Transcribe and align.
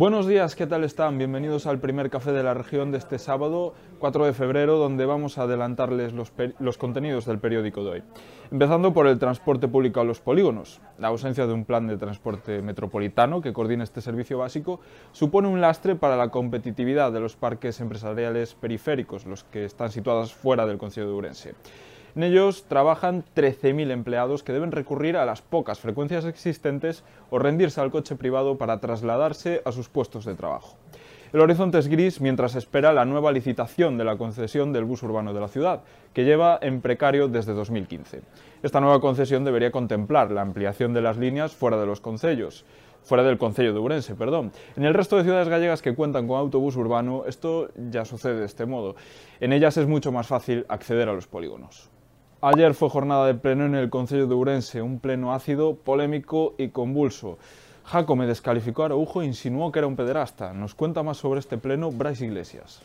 Buenos 0.00 0.26
días, 0.26 0.56
¿qué 0.56 0.66
tal 0.66 0.82
están? 0.84 1.18
Bienvenidos 1.18 1.66
al 1.66 1.78
primer 1.78 2.08
café 2.08 2.32
de 2.32 2.42
la 2.42 2.54
región 2.54 2.90
de 2.90 2.96
este 2.96 3.18
sábado 3.18 3.74
4 3.98 4.24
de 4.24 4.32
febrero, 4.32 4.78
donde 4.78 5.04
vamos 5.04 5.36
a 5.36 5.42
adelantarles 5.42 6.14
los, 6.14 6.32
los, 6.58 6.78
contenidos 6.78 7.26
del 7.26 7.38
periódico 7.38 7.84
de 7.84 7.90
hoy. 7.90 8.02
Empezando 8.50 8.94
por 8.94 9.06
el 9.06 9.18
transporte 9.18 9.68
público 9.68 10.00
a 10.00 10.04
los 10.04 10.22
polígonos. 10.22 10.80
La 10.98 11.08
ausencia 11.08 11.46
de 11.46 11.52
un 11.52 11.66
plan 11.66 11.86
de 11.86 11.98
transporte 11.98 12.62
metropolitano 12.62 13.42
que 13.42 13.52
coordine 13.52 13.84
este 13.84 14.00
servicio 14.00 14.38
básico 14.38 14.80
supone 15.12 15.48
un 15.48 15.60
lastre 15.60 15.96
para 15.96 16.16
la 16.16 16.30
competitividad 16.30 17.12
de 17.12 17.20
los 17.20 17.36
parques 17.36 17.78
empresariales 17.82 18.54
periféricos, 18.54 19.26
los 19.26 19.44
que 19.44 19.66
están 19.66 19.90
situados 19.90 20.32
fuera 20.32 20.64
del 20.64 20.78
Consejo 20.78 21.08
de 21.08 21.12
Urense. 21.12 21.54
En 22.16 22.24
ellos 22.24 22.64
trabajan 22.68 23.24
13.000 23.36 23.90
empleados 23.90 24.42
que 24.42 24.52
deben 24.52 24.72
recurrir 24.72 25.16
a 25.16 25.24
las 25.24 25.42
pocas 25.42 25.78
frecuencias 25.78 26.24
existentes 26.24 27.04
o 27.30 27.38
rendirse 27.38 27.80
al 27.80 27.90
coche 27.90 28.16
privado 28.16 28.58
para 28.58 28.80
trasladarse 28.80 29.62
a 29.64 29.72
sus 29.72 29.88
puestos 29.88 30.24
de 30.24 30.34
trabajo. 30.34 30.76
El 31.32 31.40
horizonte 31.40 31.78
es 31.78 31.86
gris 31.86 32.20
mientras 32.20 32.56
espera 32.56 32.92
la 32.92 33.04
nueva 33.04 33.30
licitación 33.30 33.96
de 33.96 34.02
la 34.02 34.16
concesión 34.16 34.72
del 34.72 34.84
bus 34.84 35.04
urbano 35.04 35.32
de 35.32 35.40
la 35.40 35.46
ciudad, 35.46 35.82
que 36.12 36.24
lleva 36.24 36.58
en 36.60 36.80
precario 36.80 37.28
desde 37.28 37.54
2015. 37.54 38.22
Esta 38.64 38.80
nueva 38.80 39.00
concesión 39.00 39.44
debería 39.44 39.70
contemplar 39.70 40.32
la 40.32 40.42
ampliación 40.42 40.92
de 40.92 41.02
las 41.02 41.18
líneas 41.18 41.54
fuera 41.54 41.78
de 41.78 41.86
los 41.86 42.00
concellos, 42.00 42.64
fuera 43.04 43.22
del 43.22 43.38
Concello 43.38 43.72
de 43.72 43.78
Urense, 43.78 44.16
perdón. 44.16 44.50
En 44.76 44.84
el 44.84 44.92
resto 44.92 45.16
de 45.16 45.22
ciudades 45.22 45.48
gallegas 45.48 45.82
que 45.82 45.94
cuentan 45.94 46.26
con 46.26 46.36
autobús 46.36 46.74
urbano, 46.76 47.22
esto 47.26 47.70
ya 47.76 48.04
sucede 48.04 48.40
de 48.40 48.46
este 48.46 48.66
modo. 48.66 48.96
En 49.38 49.52
ellas 49.52 49.76
es 49.76 49.86
mucho 49.86 50.10
más 50.10 50.26
fácil 50.26 50.66
acceder 50.68 51.08
a 51.08 51.12
los 51.12 51.28
polígonos. 51.28 51.90
Ayer 52.42 52.72
fue 52.72 52.88
jornada 52.88 53.26
de 53.26 53.34
pleno 53.34 53.66
en 53.66 53.74
el 53.74 53.90
Concello 53.90 54.26
de 54.26 54.34
Urense, 54.34 54.80
un 54.80 54.98
pleno 54.98 55.34
ácido, 55.34 55.74
polémico 55.74 56.54
y 56.56 56.68
convulso. 56.68 57.36
Jaco 57.84 58.16
me 58.16 58.26
descalificó 58.26 58.82
a 58.82 58.86
Araujo 58.86 59.20
e 59.20 59.26
insinuó 59.26 59.70
que 59.70 59.80
era 59.80 59.86
un 59.86 59.94
pederasta. 59.94 60.54
Nos 60.54 60.74
cuenta 60.74 61.02
más 61.02 61.18
sobre 61.18 61.40
este 61.40 61.58
pleno 61.58 61.90
Bryce 61.90 62.24
Iglesias. 62.24 62.80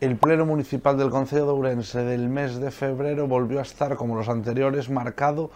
El 0.00 0.14
pleno 0.16 0.46
municipal 0.46 0.96
del 0.96 1.10
Concello 1.10 1.46
de 1.46 1.52
Urense 1.54 2.04
del 2.04 2.28
mes 2.28 2.60
de 2.60 2.70
febrero 2.70 3.26
volvió 3.26 3.58
a 3.58 3.62
estar, 3.62 3.96
como 3.96 4.14
los 4.14 4.28
anteriores, 4.28 4.90
marcado 4.90 5.50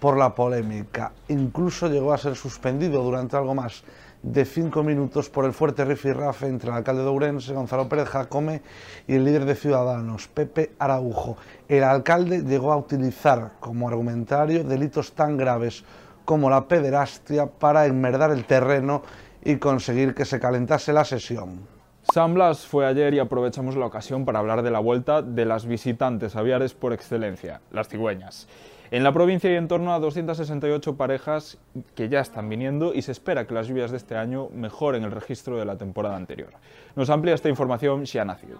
por 0.00 0.16
la 0.16 0.34
polémica. 0.34 1.12
Incluso 1.28 1.88
llegó 1.88 2.14
a 2.14 2.18
ser 2.18 2.36
suspendido 2.36 3.02
durante 3.02 3.36
algo 3.36 3.54
más 3.54 3.84
de 4.24 4.46
cinco 4.46 4.82
minutos 4.82 5.28
por 5.28 5.44
el 5.44 5.52
fuerte 5.52 5.84
rifirrafe 5.84 6.46
entre 6.46 6.70
el 6.70 6.76
alcalde 6.76 7.02
de 7.02 7.08
Ourense, 7.08 7.52
Gonzalo 7.52 7.90
Pérez 7.90 8.08
Jacome, 8.08 8.62
y 9.06 9.16
el 9.16 9.24
líder 9.24 9.44
de 9.44 9.54
Ciudadanos, 9.54 10.28
Pepe 10.28 10.72
Araujo. 10.78 11.36
El 11.68 11.84
alcalde 11.84 12.42
llegó 12.42 12.72
a 12.72 12.76
utilizar 12.78 13.52
como 13.60 13.86
argumentario 13.86 14.64
delitos 14.64 15.12
tan 15.12 15.36
graves 15.36 15.84
como 16.24 16.48
la 16.48 16.66
pederastia 16.66 17.46
para 17.46 17.84
enmerdar 17.84 18.30
el 18.30 18.46
terreno 18.46 19.02
y 19.44 19.56
conseguir 19.56 20.14
que 20.14 20.24
se 20.24 20.40
calentase 20.40 20.94
la 20.94 21.04
sesión. 21.04 21.74
San 22.12 22.34
Blas 22.34 22.66
fue 22.66 22.86
ayer 22.86 23.14
y 23.14 23.18
aprovechamos 23.18 23.76
la 23.76 23.86
ocasión 23.86 24.26
para 24.26 24.38
hablar 24.38 24.62
de 24.62 24.70
la 24.70 24.78
vuelta 24.78 25.22
de 25.22 25.46
las 25.46 25.64
visitantes 25.64 26.36
aviares 26.36 26.74
por 26.74 26.92
excelencia, 26.92 27.62
las 27.72 27.88
cigüeñas. 27.88 28.46
En 28.90 29.02
la 29.02 29.12
provincia 29.12 29.48
hay 29.48 29.56
en 29.56 29.68
torno 29.68 29.94
a 29.94 29.98
268 29.98 30.96
parejas 30.96 31.56
que 31.94 32.10
ya 32.10 32.20
están 32.20 32.48
viniendo 32.48 32.92
y 32.92 33.00
se 33.02 33.12
espera 33.12 33.46
que 33.46 33.54
las 33.54 33.68
lluvias 33.68 33.90
de 33.90 33.96
este 33.96 34.16
año 34.16 34.48
mejoren 34.52 35.02
el 35.02 35.12
registro 35.12 35.56
de 35.56 35.64
la 35.64 35.78
temporada 35.78 36.16
anterior. 36.16 36.50
Nos 36.94 37.08
amplía 37.08 37.34
esta 37.34 37.48
información 37.48 38.06
Xiana 38.06 38.36
Cid. 38.36 38.56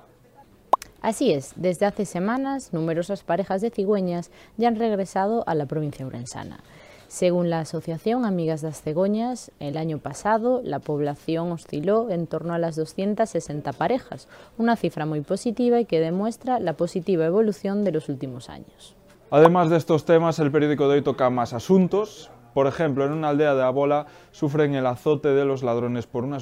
Así 1.02 1.32
es, 1.32 1.52
desde 1.56 1.84
hace 1.84 2.06
semanas 2.06 2.72
numerosas 2.72 3.24
parejas 3.24 3.60
de 3.60 3.68
cigüeñas 3.68 4.30
ya 4.56 4.68
han 4.68 4.76
regresado 4.76 5.44
a 5.46 5.54
la 5.54 5.66
provincia 5.66 6.06
urensana. 6.06 6.60
Según 7.08 7.50
la 7.50 7.60
Asociación 7.60 8.24
Amigas 8.24 8.62
das 8.62 8.82
Cegoñas, 8.82 9.50
el 9.60 9.76
año 9.76 9.98
pasado 9.98 10.60
la 10.64 10.80
población 10.80 11.52
osciló 11.52 12.10
en 12.10 12.26
torno 12.26 12.54
a 12.54 12.58
las 12.58 12.76
260 12.76 13.72
parejas, 13.72 14.28
una 14.58 14.76
cifra 14.76 15.06
muy 15.06 15.20
positiva 15.20 15.80
y 15.80 15.84
que 15.84 16.00
demuestra 16.00 16.58
la 16.60 16.74
positiva 16.74 17.24
evolución 17.26 17.84
de 17.84 17.92
los 17.92 18.08
últimos 18.08 18.48
años. 18.48 18.96
Además 19.30 19.70
de 19.70 19.76
estos 19.76 20.04
temas, 20.04 20.38
el 20.38 20.50
periódico 20.50 20.88
de 20.88 20.94
hoy 20.94 21.02
toca 21.02 21.30
más 21.30 21.52
asuntos. 21.52 22.30
Por 22.54 22.68
ejemplo, 22.68 23.04
en 23.04 23.12
una 23.12 23.30
aldea 23.30 23.54
de 23.54 23.64
Abola 23.64 24.06
sufren 24.30 24.76
el 24.76 24.86
azote 24.86 25.28
de 25.28 25.44
los 25.44 25.64
ladrones 25.64 26.06
por 26.06 26.22
una, 26.22 26.38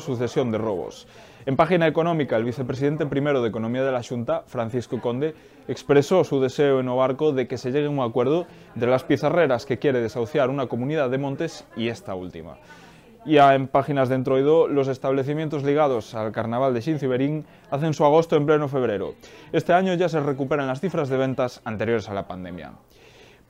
sucesión 0.00 0.50
de 0.50 0.58
robos. 0.58 1.06
En 1.44 1.56
página 1.56 1.86
económica, 1.86 2.36
el 2.36 2.44
vicepresidente 2.44 3.04
primero 3.04 3.42
de 3.42 3.50
Economía 3.50 3.84
de 3.84 3.92
la 3.92 4.02
Junta, 4.02 4.44
Francisco 4.46 5.02
Conde, 5.02 5.34
expresó 5.68 6.24
su 6.24 6.40
deseo 6.40 6.80
en 6.80 6.88
Obarco 6.88 7.32
de 7.32 7.46
que 7.46 7.58
se 7.58 7.70
llegue 7.70 7.86
a 7.86 7.90
un 7.90 8.00
acuerdo 8.00 8.46
de 8.74 8.86
las 8.86 9.04
pizarreras 9.04 9.66
que 9.66 9.78
quiere 9.78 10.00
desahuciar 10.00 10.48
una 10.48 10.66
comunidad 10.66 11.10
de 11.10 11.18
montes 11.18 11.66
y 11.76 11.88
esta 11.88 12.14
última. 12.14 12.56
Ya 13.26 13.54
en 13.54 13.68
páginas 13.68 14.08
de 14.08 14.14
Entroido, 14.14 14.66
los 14.68 14.88
establecimientos 14.88 15.62
ligados 15.62 16.14
al 16.14 16.32
carnaval 16.32 16.72
de 16.72 16.80
Xinziberín 16.80 17.44
hacen 17.70 17.92
su 17.92 18.04
agosto 18.04 18.36
en 18.36 18.46
pleno 18.46 18.68
febrero. 18.68 19.14
Este 19.52 19.74
año 19.74 19.92
ya 19.94 20.08
se 20.08 20.20
recuperan 20.20 20.66
las 20.66 20.80
cifras 20.80 21.10
de 21.10 21.18
ventas 21.18 21.60
anteriores 21.64 22.08
a 22.08 22.14
la 22.14 22.26
pandemia. 22.26 22.72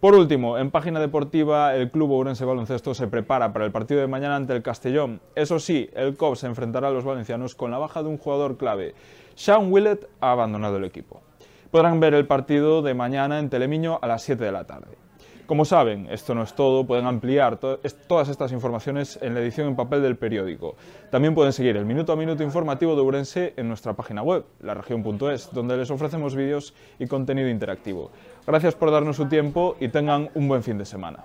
Por 0.05 0.15
último, 0.15 0.59
en 0.59 0.71
página 0.71 1.01
deportiva, 1.01 1.75
el 1.75 1.91
Club 1.91 2.11
Ourense 2.11 2.45
Baloncesto 2.45 2.93
se 2.93 3.07
prepara 3.07 3.55
para 3.55 3.65
el 3.65 3.73
partido 3.73 4.03
de 4.03 4.07
mañana 4.07 4.37
ante 4.37 4.53
el 4.53 4.63
Castellón. 4.63 5.23
Eso 5.35 5.59
sí, 5.59 5.89
el 5.95 6.15
COP 6.15 6.37
se 6.37 6.47
enfrentará 6.47 6.89
a 6.89 6.91
los 6.91 7.05
valencianos 7.05 7.55
con 7.55 7.71
la 7.71 7.79
baja 7.79 8.03
de 8.03 8.11
un 8.11 8.19
jugador 8.19 8.59
clave. 8.59 8.95
Sean 9.35 9.73
Willett 9.73 10.07
ha 10.21 10.33
abandonado 10.33 10.77
el 10.77 10.85
equipo. 10.85 11.23
Podrán 11.71 12.01
ver 12.01 12.13
el 12.13 12.27
partido 12.27 12.83
de 12.83 12.93
mañana 12.93 13.39
en 13.39 13.49
Telemiño 13.49 13.99
a 14.03 14.07
las 14.07 14.23
7 14.25 14.45
de 14.45 14.53
la 14.53 14.65
tarde. 14.65 14.99
Como 15.47 15.67
saben, 15.67 16.07
esto 16.11 16.35
no 16.35 16.43
es 16.43 16.55
todo, 16.55 16.87
pueden 16.87 17.05
ampliar 17.05 17.59
todas 17.59 18.29
estas 18.31 18.51
informaciones 18.53 19.19
en 19.21 19.35
la 19.35 19.41
edición 19.41 19.69
en 19.69 19.77
papel 19.77 20.01
del 20.01 20.17
periódico. 20.17 20.75
También 21.11 21.35
pueden 21.35 21.53
seguir 21.53 21.77
el 21.77 21.85
minuto 21.85 22.15
a 22.15 22.17
minuto 22.17 22.43
informativo 22.43 22.97
de 22.97 23.03
Urense 23.03 23.53
en 23.59 23.69
nuestra 23.69 23.93
página 23.93 24.23
web, 24.23 24.47
laregion.es, 24.61 25.51
donde 25.53 25.77
les 25.77 25.91
ofrecemos 25.91 26.35
vídeos 26.35 26.73
y 26.99 27.07
contenido 27.07 27.51
interactivo. 27.51 28.11
Gracias 28.47 28.75
por 28.75 28.91
darnos 28.91 29.17
su 29.17 29.27
tiempo 29.27 29.77
y 29.81 29.89
tengan 29.89 30.31
un 30.35 30.49
buen 30.49 30.63
fin 30.63 30.79
de 30.79 30.87
semana. 30.87 31.23